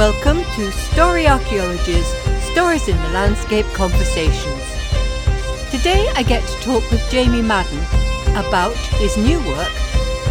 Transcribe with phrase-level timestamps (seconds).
[0.00, 2.06] Welcome to Story Archaeology's
[2.52, 4.64] Stories in the Landscape Conversations.
[5.70, 7.80] Today I get to talk with Jamie Madden
[8.30, 9.74] about his new work,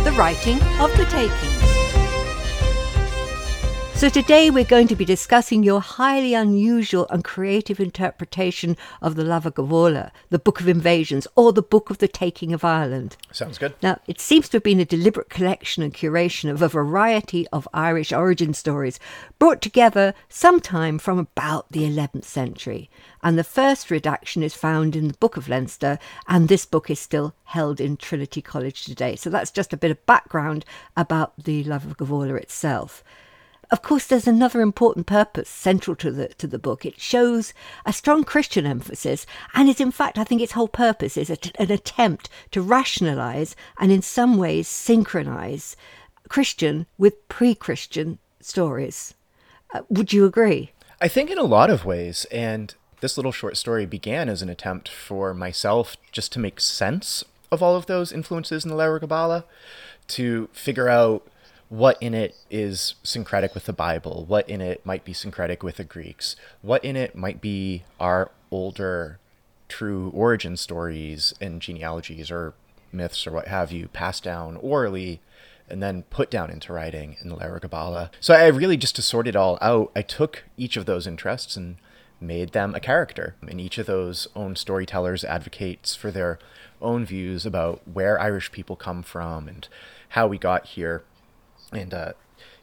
[0.05, 1.58] The Writing of the Takings.
[3.99, 9.25] So, today we're going to be discussing your highly unusual and creative interpretation of the
[9.25, 13.17] Lebor Gabála, the Book of Invasions, or the Book of the Taking of Ireland.
[13.33, 13.73] Sounds good.
[13.81, 17.67] Now, it seems to have been a deliberate collection and curation of a variety of
[17.73, 19.01] Irish origin stories
[19.37, 22.89] brought together sometime from about the 11th century.
[23.21, 27.01] And the first redaction is found in the Book of Leinster, and this book is
[27.01, 29.17] still held in Trinity College today.
[29.17, 30.63] So that's just a bit of background
[30.95, 33.03] about the Lebor Gabála itself.
[33.71, 36.85] Of course, there's another important purpose central to the to the book.
[36.85, 37.53] It shows
[37.85, 41.71] a strong Christian emphasis, and is in fact, I think its whole purpose is an
[41.71, 45.75] attempt to rationalize and, in some ways, synchronize
[46.29, 49.13] Christian with pre-Christian stories.
[49.73, 50.71] Uh, would you agree?
[50.99, 54.49] I think in a lot of ways, and this little short story began as an
[54.49, 58.99] attempt for myself just to make sense of all of those influences in the Leabhar
[58.99, 59.43] Gabhála,
[60.07, 61.27] to figure out
[61.69, 65.77] what in it is syncretic with the Bible, what in it might be syncretic with
[65.77, 69.19] the Greeks, what in it might be our older
[69.67, 72.55] true origin stories and genealogies or
[72.91, 75.21] myths or what have you passed down orally
[75.69, 78.09] and then put down into writing in the Leabhar Gabhála.
[78.19, 81.55] So I really just to sort it all out, I took each of those interests
[81.55, 81.77] and
[82.19, 83.35] made them a character.
[83.47, 86.39] And each of those own storytellers advocates for their
[86.81, 89.67] own views about where Irish people come from and
[90.09, 91.03] how we got here
[91.71, 92.13] and uh,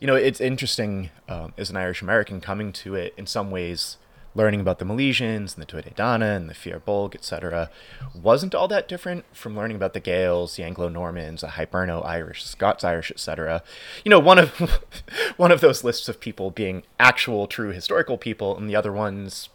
[0.01, 3.99] you know it's interesting um, as an Irish American coming to it in some ways
[4.37, 7.71] learning about the Milesians and the Tuatha and the Fir Bolg, etc.,
[8.15, 13.63] wasn't all that different from learning about the Gaels, the Anglo-Normans, the Hiberno-Irish, Scots-Irish, etc.
[14.05, 14.51] You know, one of
[15.37, 19.49] one of those lists of people being actual, true historical people, and the other ones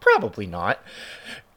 [0.00, 0.80] probably not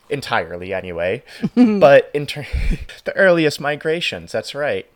[0.10, 1.24] entirely, anyway.
[1.56, 2.46] but in ter-
[3.06, 4.88] the earliest migrations, that's right.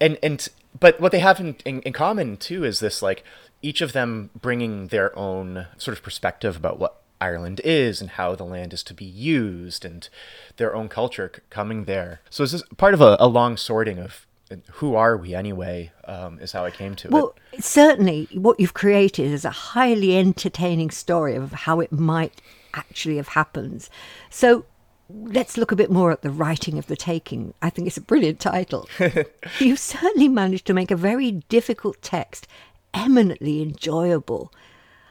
[0.00, 0.46] And and
[0.78, 3.24] but what they have in, in, in common too is this like
[3.62, 8.34] each of them bringing their own sort of perspective about what Ireland is and how
[8.34, 10.08] the land is to be used and
[10.56, 12.20] their own culture c- coming there.
[12.30, 14.26] So is this part of a, a long sorting of
[14.74, 17.34] who are we anyway um, is how I came to well, it.
[17.52, 22.40] Well, certainly what you've created is a highly entertaining story of how it might
[22.72, 23.88] actually have happened.
[24.30, 24.64] So
[25.08, 27.54] let's look a bit more at the writing of the taking.
[27.62, 28.88] I think it's a brilliant title.
[29.58, 32.46] you certainly managed to make a very difficult text
[32.94, 34.52] eminently enjoyable.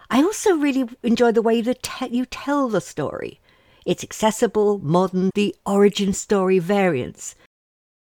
[0.09, 3.39] I also really enjoy the way that te- you tell the story.
[3.85, 7.35] It's accessible, modern, the origin story variants.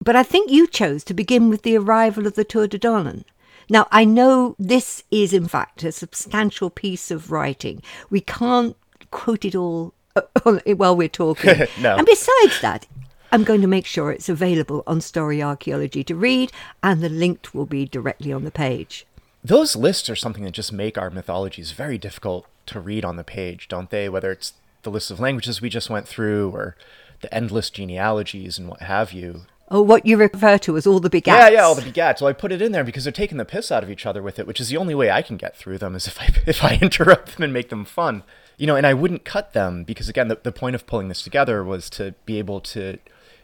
[0.00, 3.24] But I think you chose to begin with the arrival of the Tuatha De Danann.
[3.68, 7.82] Now, I know this is, in fact, a substantial piece of writing.
[8.10, 8.76] We can't
[9.10, 9.94] quote it all
[10.76, 11.66] while we're talking.
[11.80, 11.96] no.
[11.96, 12.86] And besides that,
[13.30, 16.52] I'm going to make sure it's available on Story Archaeology to read,
[16.82, 19.06] and the link will be directly on the page.
[19.42, 23.24] Those lists are something that just make our mythologies very difficult to read on the
[23.24, 24.08] page, don't they?
[24.08, 24.52] Whether it's
[24.82, 26.76] the list of languages we just went through, or
[27.22, 29.42] the endless genealogies and what have you.
[29.68, 31.26] Oh, what you refer to as all the begats.
[31.26, 32.20] Yeah, yeah, all the begats.
[32.20, 34.22] Well, I put it in there because they're taking the piss out of each other
[34.22, 36.28] with it, which is the only way I can get through them is if I
[36.46, 38.24] if I interrupt them and make them fun
[38.62, 41.22] you know, and I wouldn't cut them because again, the, the point of pulling this
[41.22, 42.98] together was to be able to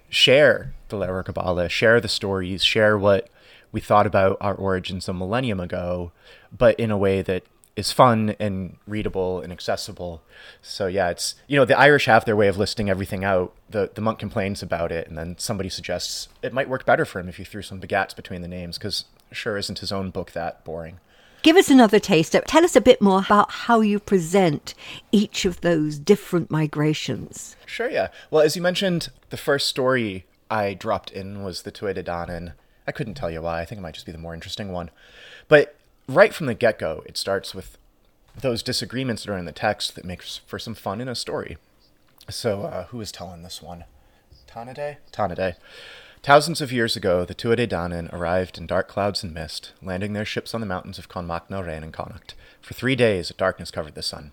[0.08, 3.28] share the Leabhar Gabhála, share the stories, share what
[3.72, 6.12] we thought about our origins a millennium ago,
[6.56, 7.42] but in a way that
[7.74, 10.22] is fun and readable and accessible.
[10.62, 13.52] So yeah, it's you know the Irish have their way of listing everything out.
[13.68, 17.18] The the monk complains about it, and then somebody suggests it might work better for
[17.18, 20.30] him if you threw some begats between the names, because sure isn't his own book
[20.30, 21.00] that boring.
[21.42, 22.42] Give us another taster.
[22.46, 24.74] Tell us a bit more about how you present
[25.12, 27.56] each of those different migrations.
[27.64, 28.08] Sure, yeah.
[28.30, 32.54] Well, as you mentioned, the first story I dropped in was the Tuatha Danann.
[32.86, 33.60] I couldn't tell you why.
[33.60, 34.90] I think it might just be the more interesting one.
[35.46, 35.76] But
[36.08, 37.78] right from the get go, it starts with
[38.40, 41.56] those disagreements that are in the text that makes for some fun in a story.
[42.28, 43.84] So, uh, who is telling this one?
[44.48, 44.96] Tanaide?
[45.12, 45.56] Tanaide.
[46.22, 50.12] Thousands of years ago, the Tuatha De Danann arrived in dark clouds and mist, landing
[50.12, 52.34] their ships on the mountains of Conmaicne Rein and Connacht.
[52.60, 54.32] For three days, a darkness covered the sun.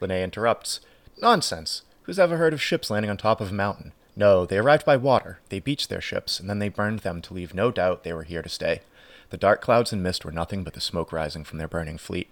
[0.00, 0.80] Linné interrupts.
[1.20, 1.82] Nonsense!
[2.02, 3.92] Who's ever heard of ships landing on top of a mountain?
[4.14, 5.40] No, they arrived by water.
[5.48, 8.24] They beached their ships, and then they burned them to leave no doubt they were
[8.24, 8.82] here to stay.
[9.30, 12.28] The dark clouds and mist were nothing but the smoke rising from their burning fleet.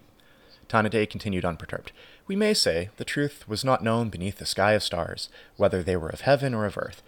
[0.69, 1.91] Tanaide continued unperturbed.
[2.27, 5.27] We may say the truth was not known beneath the sky of stars,
[5.57, 7.01] whether they were of heaven or of earth,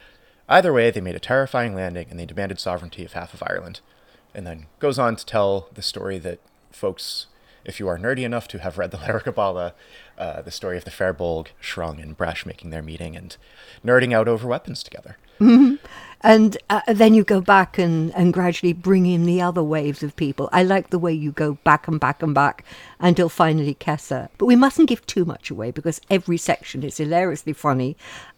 [0.50, 3.80] Either way, they made a terrifying landing and they demanded sovereignty of half of Ireland.
[4.36, 6.40] And then goes on to tell the story that
[6.72, 7.28] folks
[7.66, 9.74] if you are nerdy enough to have read the Leabhar Gabhála,
[10.18, 13.36] uh, the story of the Fairbolg, Sreng, and Bres making their meeting and
[13.86, 15.18] nerding out over weapons together.
[16.26, 20.16] And uh, then you go back and, and gradually bring in the other waves of
[20.16, 20.48] people.
[20.54, 22.64] I like the way you go back and back and back
[23.00, 24.30] until finally Cessair.
[24.38, 27.98] But we mustn't give too much away because every section is hilariously funny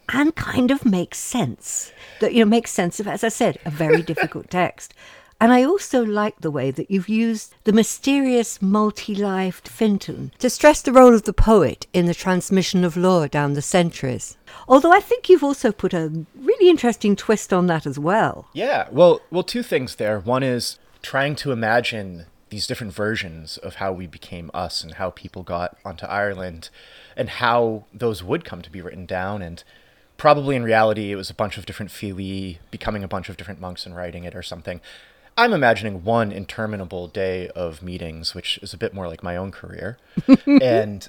[0.10, 1.92] and kind of makes sense.
[2.20, 4.94] That you know makes sense of, as I said, a very difficult text.
[5.40, 10.82] And I also like the way that you've used the mysterious, multi-lived Fintan to stress
[10.82, 14.38] the role of the poet in the transmission of lore down the centuries.
[14.68, 18.48] Although I think you've also put a really interesting twist on that as well.
[18.54, 20.20] Yeah, well, well, two things there.
[20.20, 25.10] One is trying to imagine these different versions of how we became us and how
[25.10, 26.70] people got onto Ireland
[27.18, 29.64] and how those would come to be written down and
[30.26, 33.62] probably in reality it was a bunch of different Fili becoming a bunch of different
[33.62, 34.82] monks and writing it or something.
[35.38, 39.52] I'm imagining one interminable day of meetings, which is a bit more like my own
[39.52, 40.00] career.
[40.48, 41.08] and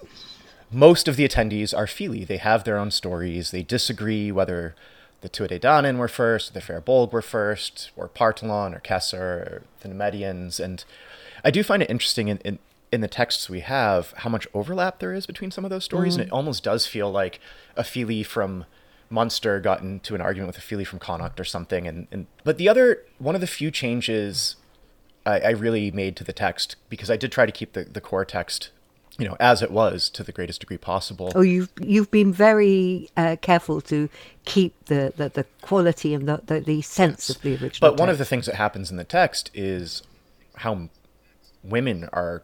[0.71, 2.25] most of the attendees are Fili.
[2.27, 3.53] They have their own stories.
[3.53, 4.75] They disagree whether
[5.23, 9.89] the Tuatha were first, the Fir Bolg were first, or Partholón, or Cessair, or the
[9.89, 10.61] Nemedians.
[10.61, 10.85] And
[11.43, 12.59] I do find it interesting in, in,
[12.93, 16.17] in the texts we have how much overlap there is between some of those stories.
[16.17, 16.27] And mm.
[16.27, 17.41] it almost does feel like
[17.77, 18.67] a Fili from
[19.11, 21.87] Munster got into an argument with a Fili from Connacht or something.
[21.87, 24.56] And, and but the other one of the few changes
[25.25, 28.00] I, I really made to the text because I did try to keep the, the
[28.00, 28.70] core text,
[29.19, 31.32] you know, as it was to the greatest degree possible.
[31.35, 34.08] Oh, you've you've been very uh, careful to
[34.44, 37.91] keep the, the, the quality and the, the, the sense of the original.
[37.91, 40.03] But one of the things that happens in the text is
[40.56, 40.88] how
[41.62, 42.43] women are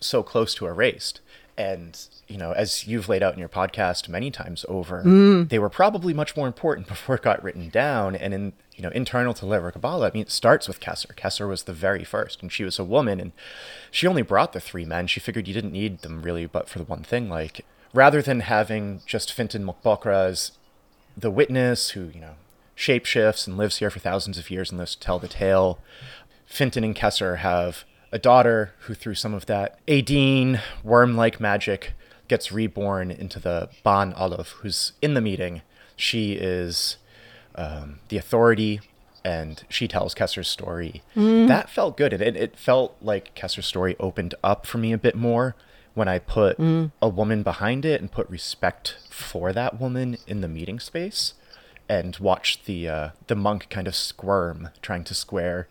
[0.00, 1.20] so close to erased.
[1.56, 5.48] And, you know, as you've laid out in your podcast many times over, mm.
[5.48, 8.16] they were probably much more important before it got written down.
[8.16, 11.14] And in, you know, internal to Leabhar Gabhála, I mean, it starts with Cessair.
[11.14, 13.32] Cessair was the very first, and she was a woman, and
[13.90, 15.06] she only brought the three men.
[15.06, 18.40] She figured you didn't need them really, but for the one thing, like, rather than
[18.40, 20.52] having just Fintan mac Bóchra as
[21.16, 22.34] the witness who, you know,
[22.76, 25.78] shapeshifts and lives here for thousands of years and lives to tell the tale.
[26.46, 31.94] Fintan and Cessair have a daughter who, through some of that Aideen worm like magic,
[32.28, 35.62] gets reborn into the Ban Olive, who's in the meeting.
[35.96, 36.96] She is
[37.54, 38.80] um, the authority
[39.24, 41.02] and she tells Cessair's story.
[41.14, 42.12] That felt good.
[42.12, 45.54] And it, it felt like Cessair's story opened up for me a bit more
[45.94, 46.58] when I put
[47.02, 51.34] a woman behind it and put respect for that woman in the meeting space
[51.88, 55.68] and watched the uh, the monk kind of squirm trying to square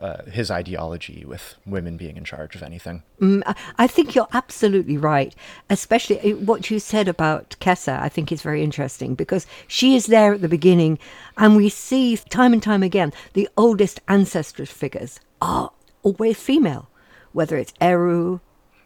[0.00, 3.02] uh, his ideology with women being in charge of anything.
[3.20, 3.42] Mm,
[3.78, 5.34] I- think you're absolutely right.
[5.68, 10.06] Especially uh, what you said about Cessair, I think is very interesting because she is
[10.06, 10.98] there at the beginning,
[11.36, 15.70] and we see time and time again the oldest ancestral figures are
[16.02, 16.88] always female,
[17.32, 18.40] whether it's Ériu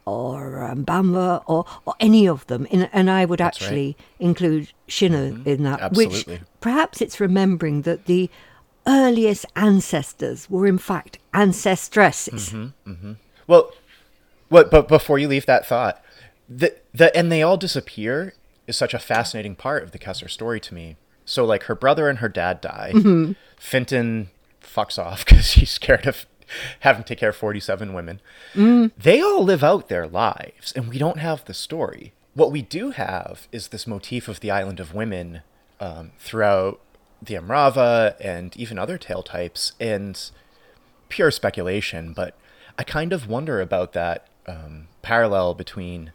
[0.06, 2.66] or um, Banba or, or any of them.
[2.66, 3.46] In, and I would right.
[3.46, 6.34] actually include Shina in that, Absolutely.
[6.34, 8.30] which perhaps it's remembering that the
[8.86, 12.50] earliest ancestors were in fact ancestresses.
[12.50, 13.12] Mm-hmm, mm-hmm.
[13.46, 13.72] Well,
[14.48, 14.70] what?
[14.70, 16.02] But before you leave that thought,
[16.48, 18.34] the the and they all disappear
[18.66, 20.96] is such a fascinating part of the Cessair story to me.
[21.24, 22.92] So like her brother and her dad die.
[22.94, 23.32] Mm-hmm.
[23.58, 24.30] Fintan
[24.62, 26.26] fucks off because he's scared of
[26.80, 28.20] having to take care of forty seven women.
[28.54, 28.92] Mm.
[28.96, 32.12] They all live out their lives, and we don't have the story.
[32.34, 35.42] What we do have is this motif of the island of women
[35.80, 36.80] um, throughout
[37.24, 40.30] the Immrama and even other tale types, and
[41.08, 42.36] pure speculation, but
[42.78, 46.12] I kind of wonder about that um, parallel between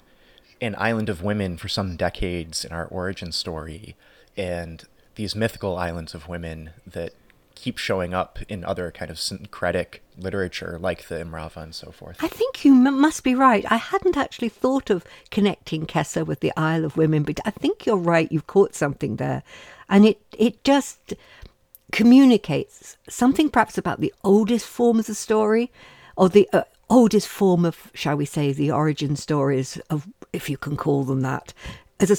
[0.62, 3.96] an island of women for some decades in our origin story
[4.36, 4.84] and
[5.16, 7.14] these mythical islands of women that
[7.60, 12.18] keep showing up in other kind of syncretic literature like the Immrama and so forth.
[12.22, 13.66] I think you m- must be right.
[13.70, 17.86] I hadn't actually thought of connecting Cessair with the Isle of Women, but I think
[17.86, 18.32] you're right.
[18.32, 19.44] You've caught something there,
[19.90, 21.14] and it it just
[21.92, 25.72] communicates something perhaps about the oldest form of the story,
[26.16, 30.58] or the uh, oldest form of, shall we say, the origin stories of, if you
[30.58, 31.54] can call them that,
[32.00, 32.16] as a